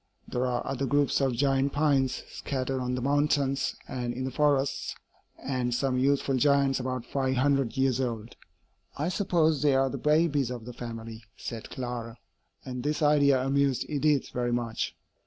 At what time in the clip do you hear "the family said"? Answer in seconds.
10.65-11.69